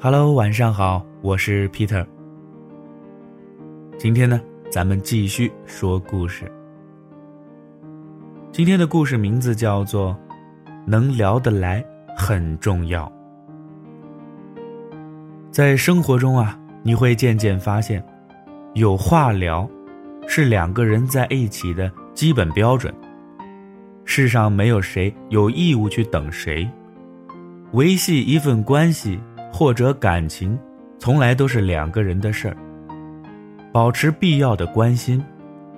[0.00, 2.06] Hello，晚上好，我是 Peter。
[3.98, 4.40] 今天呢，
[4.70, 6.48] 咱们继续说故事。
[8.52, 10.16] 今天的故事名字叫做
[10.86, 11.84] 《能聊得来
[12.16, 13.12] 很重要》。
[15.50, 18.00] 在生活中啊，你会渐渐发现，
[18.74, 19.68] 有话聊
[20.28, 22.94] 是两个人在一起的基本标准。
[24.04, 26.70] 世上没有谁有义务去等谁，
[27.72, 29.18] 维系一份关系。
[29.52, 30.58] 或者感情，
[30.98, 32.56] 从来都是两个人的事儿。
[33.72, 35.22] 保持必要的关心，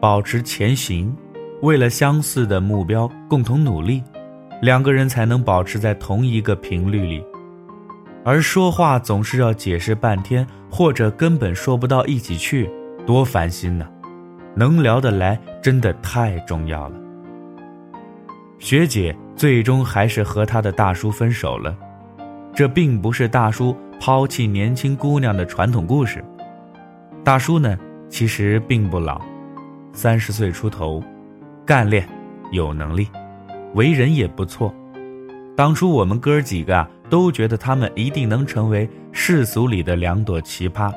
[0.00, 1.14] 保持前行，
[1.62, 4.02] 为了相似的目标共同努力，
[4.60, 7.24] 两个人才能保持在同一个频率里。
[8.24, 12.68] 而说话总是要解释半天，或者根本说不到一起去，
[13.06, 13.86] 多烦心呐！
[14.54, 16.96] 能聊得来真的太重要了。
[18.58, 21.76] 学姐最终还是和她的大叔分手了。
[22.56, 26.24] 这并不是大叔抛弃年轻姑娘的传统故事。
[27.22, 29.20] 大叔呢，其实并不老，
[29.92, 31.04] 三十岁出头，
[31.66, 32.08] 干练，
[32.52, 33.06] 有能力，
[33.74, 34.74] 为人也不错。
[35.54, 40.90] 当初我们哥几个啊都觉得他们一定能成为世俗里的两朵奇葩，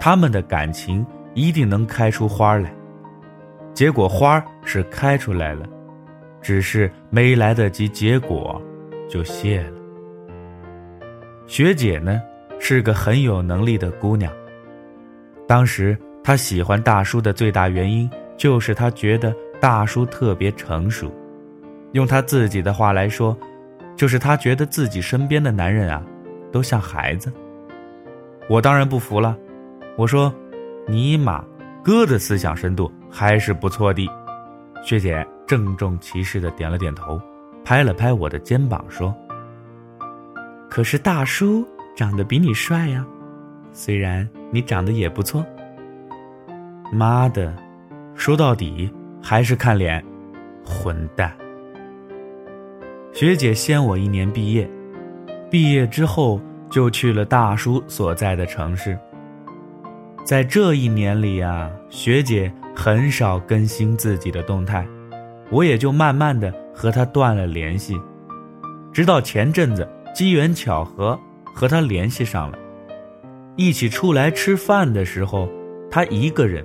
[0.00, 2.74] 他们的感情一定能开出花来。
[3.72, 5.64] 结果花是开出来了，
[6.42, 8.60] 只是没来得及结果，
[9.08, 9.79] 就谢了。
[11.50, 12.22] 学姐呢，
[12.60, 14.32] 是个很有能力的姑娘。
[15.48, 21.12] 当时她喜欢大叔的最大原因，就是她觉得大叔特别成熟。
[21.90, 23.36] 用她自己的话来说，
[23.96, 26.00] 就是她觉得自己身边的男人啊，
[26.52, 27.32] 都像孩子。
[28.48, 29.36] 我当然不服了，
[29.96, 30.32] 我说
[30.86, 31.44] ：“尼玛，
[31.82, 34.08] 哥的思想深度还是不错的。”
[34.86, 37.20] 学姐郑重其事的点了点头，
[37.64, 39.12] 拍了拍我的肩膀说。
[40.70, 43.04] 可是大叔长得比你帅呀，
[43.72, 45.44] 虽然你长得也不错。
[46.92, 47.52] 妈的，
[48.14, 48.88] 说到底
[49.20, 50.02] 还是看脸，
[50.64, 51.36] 混蛋！
[53.12, 54.70] 学姐先我一年毕业，
[55.50, 58.96] 毕业之后就去了大叔所在的城市。
[60.24, 64.86] 在这一年里呀，学姐很少更新自己的动态，
[65.50, 68.00] 我也就慢慢的和她断了联系，
[68.92, 69.88] 直到前阵子。
[70.14, 71.18] 机缘巧合
[71.54, 72.58] 和他联系上了，
[73.56, 75.48] 一起出来吃饭的时候，
[75.90, 76.64] 他一个人，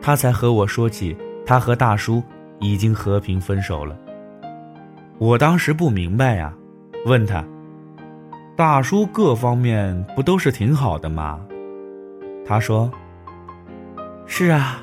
[0.00, 2.22] 他才和我说起他和大叔
[2.60, 3.96] 已经和平分手了。
[5.18, 6.52] 我当时不明白呀，
[7.06, 7.44] 问他，
[8.56, 11.40] 大叔各方面不都是挺好的吗？
[12.44, 12.90] 他说，
[14.26, 14.82] 是啊，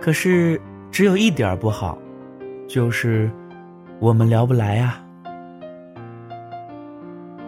[0.00, 0.60] 可是
[0.90, 1.96] 只有一点不好，
[2.66, 3.30] 就是
[4.00, 5.00] 我们聊不来啊。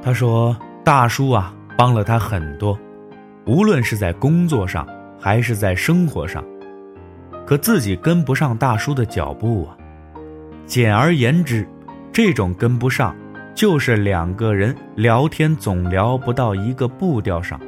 [0.02, 2.78] 他说：“大叔啊，帮了他很多，
[3.44, 4.86] 无论是在工作上
[5.20, 6.42] 还是在生活上，
[7.46, 9.76] 可自己跟不上大叔的脚步啊。
[10.64, 11.68] 简而言之，
[12.10, 13.14] 这种跟不上，
[13.54, 17.60] 就是两个人聊天总聊不到一个步调上。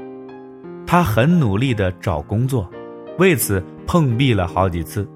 [0.86, 2.66] 他很努力的找工作，
[3.18, 5.06] 为此碰壁了好几次，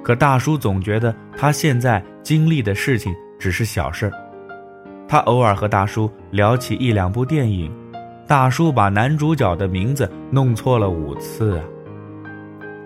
[0.00, 4.12] 可大叔总觉得他现在经历的事情只是小事儿。”
[5.08, 7.70] 他偶尔和大叔聊起一两部电影，
[8.26, 11.64] 大叔把男主角的名字弄错了五次啊。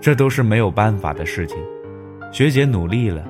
[0.01, 1.57] 这都是没有办法的事情。
[2.33, 3.25] 学姐努力了，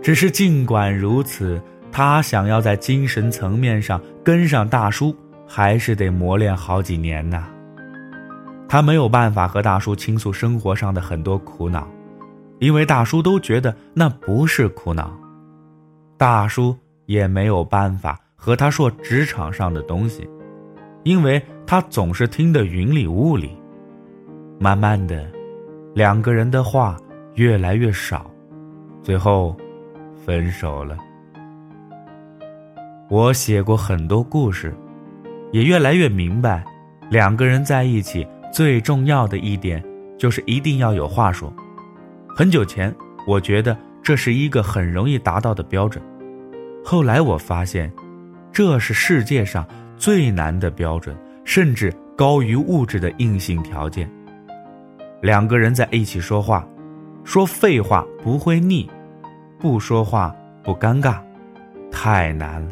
[0.00, 1.60] 只是尽管如此，
[1.90, 5.14] 她想要在精神层面上跟上大叔，
[5.46, 7.48] 还是得磨练好几年呐。
[8.68, 11.86] 她没有办法和大叔倾诉生活上的很多苦恼，
[12.60, 15.10] 因为大叔都觉得那不是苦恼。
[16.16, 16.76] 大叔。
[17.08, 20.28] 也没有办法和他说职场上的东西，
[21.04, 23.56] 因为他总是听得云里雾里。
[24.60, 25.26] 慢慢的，
[25.94, 26.98] 两个人的话
[27.34, 28.30] 越来越少，
[29.02, 29.56] 最后
[30.26, 30.98] 分手了。
[33.08, 34.76] 我写过很多故事，
[35.50, 36.62] 也越来越明白，
[37.08, 39.82] 两个人在一起最重要的一点
[40.18, 41.50] 就是一定要有话说。
[42.36, 42.94] 很久前，
[43.26, 46.02] 我觉得这是一个很容易达到的标准。
[46.90, 47.92] 后来我发现，
[48.50, 49.62] 这是世界上
[49.98, 51.14] 最难的标准，
[51.44, 54.10] 甚至高于物质的硬性条件。
[55.20, 56.66] 两个人在一起说话，
[57.24, 58.88] 说废话不会腻，
[59.58, 61.18] 不说话不尴尬，
[61.92, 62.68] 太难了。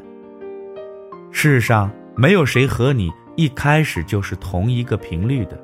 [1.31, 5.61] 世上没有谁和你一开始就是同一个频率的，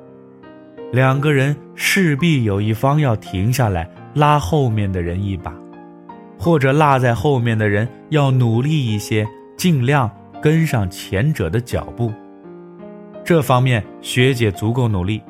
[0.91, 5.51] 两个人势必有一方要停下来拉后面的人一把。
[6.43, 9.25] 或者落在后面的人要努力一些，
[9.55, 10.11] 尽量
[10.41, 12.11] 跟上前者的脚步。
[13.23, 15.21] 这方面学姐足够努力，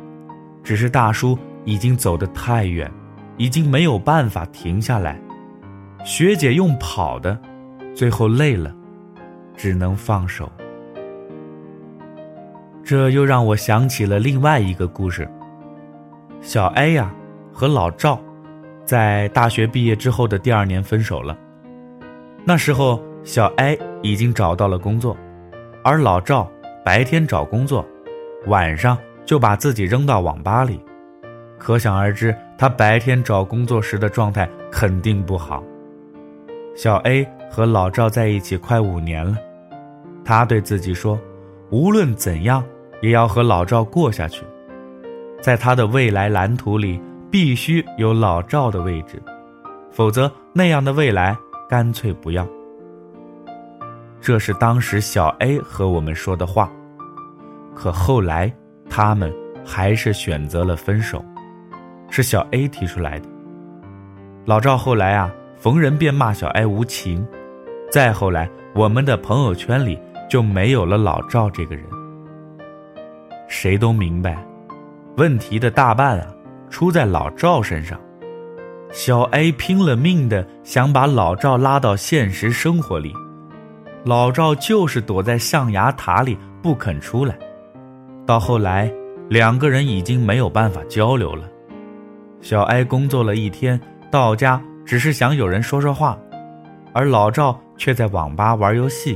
[0.63, 2.91] 只是大叔已经走得太远，
[3.37, 5.21] 已经没有办法停下来。
[6.03, 7.39] 学姐用跑的，
[7.93, 8.73] 最后累了，
[9.55, 10.51] 只能放手。
[12.83, 15.29] 这又让我想起了另外一个故事。
[16.41, 17.13] 小 A 呀
[17.53, 18.19] 和老赵，
[18.85, 21.37] 在大学毕业之后的第二年分手了。
[22.43, 25.15] 那时候小 A 已经找到了工作，
[25.83, 26.49] 而老赵
[26.83, 27.85] 白天找工作，
[28.47, 30.79] 晚上就把自己扔到网吧里。
[31.57, 35.63] 可想而知，他白天找工作时的状态肯定不好。
[36.75, 39.37] 小 A 和老赵在一起快五年了，
[40.25, 41.19] 他对自己说
[41.71, 42.63] ：“无论怎样。”
[43.01, 44.45] 也要和老赵过下去，
[45.41, 47.01] 在他的未来蓝图里
[47.33, 49.19] 必须有老赵的位置，
[49.89, 51.35] 否则那样的未来
[51.67, 52.47] 干脆不要。
[54.21, 56.71] 这是当时小 A 和我们说的话，
[57.73, 58.53] 可后来
[58.87, 59.33] 他们
[59.65, 61.25] 还是选择了分手，
[62.07, 63.27] 是小 A 提出来的。
[64.45, 67.27] 老赵后来啊，逢人便骂小 A 无情，
[67.89, 69.97] 再后来我们的朋友圈里
[70.29, 71.83] 就没有了老赵这个人。
[73.47, 74.37] 谁都明白，
[75.17, 76.27] 问题的大半啊，
[76.73, 77.99] 出在老赵身上。
[78.91, 83.13] 小 A 拼了命的想把老赵拉到现实生活里，
[84.03, 87.37] 老赵就是躲在象牙塔里不肯出来。
[88.25, 88.91] 到后来，
[89.29, 91.43] 两个人已经没有办法交流了。
[92.41, 93.79] 小 A 工作了一天，
[94.09, 96.17] 到家只是想有人说说话，
[96.91, 99.15] 而老赵却在网吧玩游戏。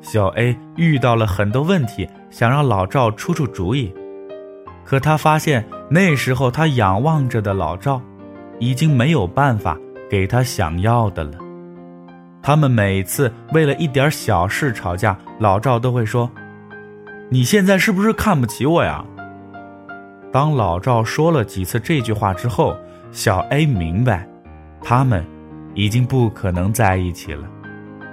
[0.00, 2.08] 小 A 遇到了很多问题。
[2.30, 3.90] 想让老赵出出主意，
[4.84, 8.00] 可他发现那时候他仰望着的老赵，
[8.58, 9.76] 已经没有办法
[10.10, 11.38] 给他想要的了。
[12.42, 16.30] 他们每次为了一点小事吵架，老赵都会说
[17.30, 19.04] ：“你现在是不是看不起我呀？”
[20.30, 22.76] 当老赵说了几次这句话之后，
[23.10, 24.28] 小 A 明白，
[24.82, 25.24] 他们
[25.74, 27.48] 已经不可能在一起了，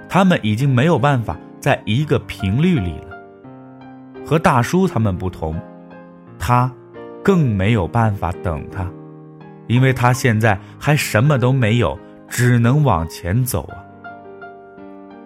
[0.08, 3.16] 他们已经没有办法在一个频率里了。
[4.26, 5.54] 和大叔他们不同，
[6.38, 6.72] 他
[7.26, 8.88] 更没有办法等他，
[9.66, 13.82] 因为他现在还什么都没有，只能往前走啊。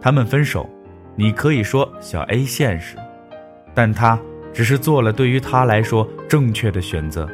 [0.01, 0.67] 他们分手，
[1.15, 2.97] 你可以说小 A 现实，
[3.75, 4.19] 但他
[4.51, 7.29] 只是做了对于他来说正确的选择。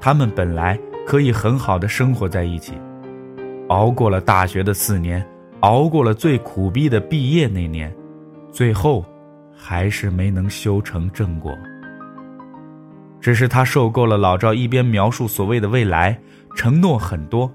[0.00, 2.74] 他们本来可以很好的生活在一起，
[3.70, 5.26] 熬过了大学的四年，
[5.62, 7.92] 熬过了最苦逼的毕业那年，
[8.52, 9.04] 最后。
[9.62, 11.52] 还是没能修成正果。
[13.20, 16.18] 只是他受够了老赵一边描述所谓的未来，
[16.56, 17.52] 承诺很多，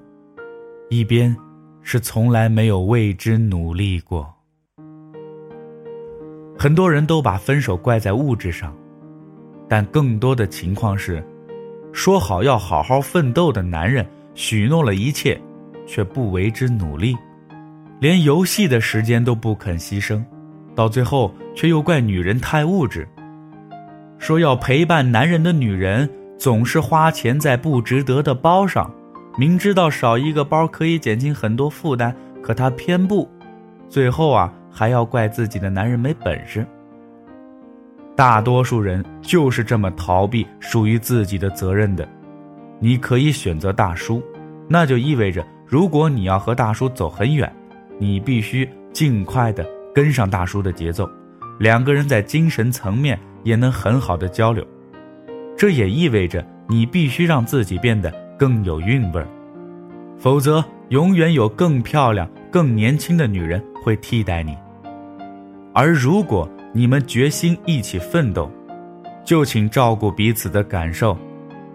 [0.89, 1.35] 一边
[1.81, 4.31] 是从来没有为之努力过。
[6.57, 8.73] 很多人都把分手怪在物质上，
[9.67, 11.23] 但更多的情况是，
[11.91, 15.39] 说好要好好奋斗的男人，许诺了一切，
[15.87, 17.15] 却不为之努力，
[17.99, 20.23] 连游戏的时间都不肯牺牲。
[20.75, 23.07] 到最后，却又怪女人太物质。
[24.17, 28.91] 说要陪伴男人的女人，总是花钱在不值得的包上，
[29.37, 33.29] 明知道少一个包可以减轻很多负担，可她偏不。
[33.89, 36.65] 最后啊，还要怪自己的男人没本事。
[38.15, 42.07] 大多数人就是这么逃避属于自己的责任的。
[42.79, 44.23] 你可以选择大叔，
[44.67, 47.51] 那就意味着，如果你要和大叔走很远，
[47.99, 49.65] 你必须尽快的。
[49.93, 51.09] 跟上大叔的节奏，
[51.57, 54.61] 两个人在精神层面也能很好的交流。
[55.55, 59.27] 这也意味着你必须让自己变得更有韵味儿，
[60.17, 64.53] 否则永远有更漂亮、更年轻的女人会替代你。
[65.73, 68.51] 而如果你们决心一起奋斗，
[69.23, 71.17] 就请照顾彼此的感受。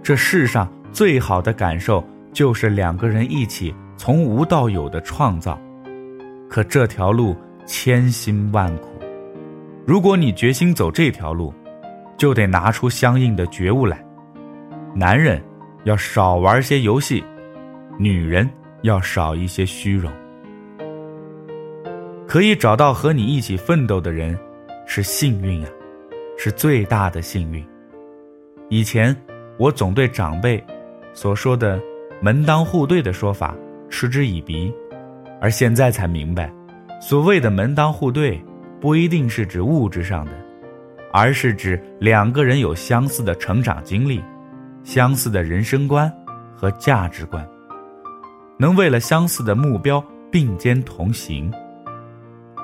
[0.03, 5.59] 这世上最好的感受就是两个人一起从无到有的创造。
[6.51, 7.35] 可这条路。
[7.67, 8.89] 千辛万苦，
[9.87, 11.55] 如果你决心走这条路，
[12.21, 14.05] 就得拿出相应的觉悟来。
[14.95, 15.43] 男人
[15.85, 17.25] 要少玩些游戏，
[17.99, 18.47] 女人
[18.83, 20.13] 要少一些虚荣。
[22.29, 24.39] 可以找到和你一起奋斗的人，
[24.85, 25.71] 是幸运啊，
[26.37, 27.65] 是最大的幸运。
[28.69, 29.17] 以前
[29.57, 30.63] 我总对长辈
[31.15, 31.81] 所说的
[32.21, 33.57] “门当户对”的说法
[33.89, 34.71] 嗤之以鼻，
[35.41, 36.53] 而现在才明白。
[37.01, 38.39] 所谓的门当户对，
[38.79, 40.33] 不一定是指物质上的，
[41.13, 44.23] 而是指两个人有相似的成长经历，
[44.85, 46.13] 相似的人生观
[46.57, 47.47] 和价值观，
[48.59, 51.53] 能为了相似的目标并肩同行。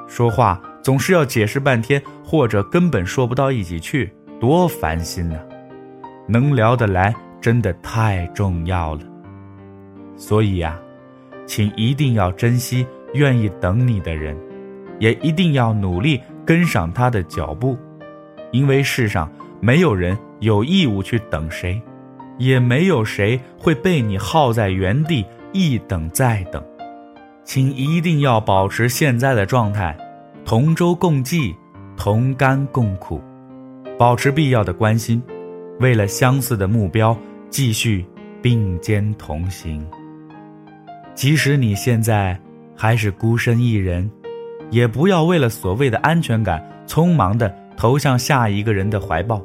[0.06, 5.36] 说话总是要解释半天，或者根本说不到一起去，多烦心呐！
[6.28, 9.00] 能聊得来真的太重要了。
[10.16, 10.78] 所以呀，
[11.44, 14.36] 请一定要珍惜愿意等你的人，
[15.00, 17.76] 也一定要努力跟上他的脚步，
[18.56, 21.78] 因为世上没有人有义务去等谁，
[22.38, 25.22] 也没有谁会被你耗在原地
[25.52, 26.64] 一等再等。
[27.44, 29.94] 请一定要保持现在的状态，
[30.46, 31.54] 同舟共济，
[31.98, 33.20] 同甘共苦，
[33.98, 35.22] 保持必要的关心，
[35.78, 37.14] 为了相似的目标
[37.50, 38.06] 继续
[38.40, 39.86] 并肩同行。
[41.14, 42.38] 即使你现在
[42.74, 44.10] 还是孤身一人，
[44.70, 49.42] 也不要为了所谓的安全感，匆忙的投向下一个人的怀抱。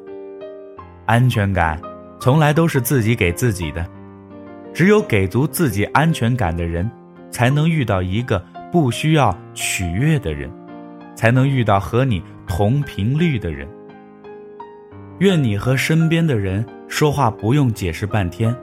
[1.05, 1.79] 安全感
[2.19, 3.85] 从来都是自己给自己的，
[4.73, 6.89] 只有给足自己安全感的人。
[7.31, 10.51] 才能遇到一个不需要取悦的人，
[11.15, 13.65] 才能遇到和你同频率的人。
[15.19, 18.53] 愿你和身边的人说话不用解释半天，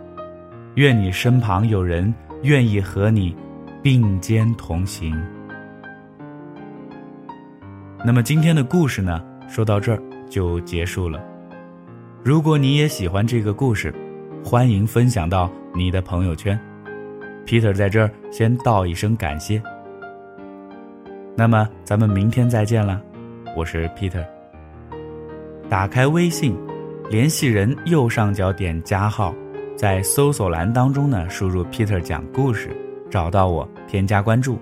[0.75, 3.34] 愿你身旁有人愿意和你
[3.82, 5.18] 并肩同行。
[8.04, 11.20] 那么今天的故事呢，说到这儿就结束了。
[12.22, 13.92] 如果你也喜欢这个故事，
[14.44, 16.58] 欢迎分享到你的朋友圈。
[17.46, 19.60] Peter 在这儿先道一声感谢。
[21.34, 23.00] 那么咱们明天再见了，
[23.56, 24.24] 我是 Peter。
[25.68, 26.54] 打开微信，
[27.10, 29.34] 联系人右上角点加号，
[29.74, 32.68] 在搜索栏当中呢输入 Peter 讲故事，
[33.08, 34.58] 找到我添加关注。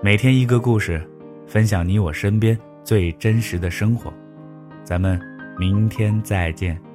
[0.00, 1.02] 每天一个故事，
[1.46, 2.58] 分享你我身边
[2.88, 4.10] 最真实的生活。
[4.82, 5.20] 咱们
[5.58, 6.87] 明天再见。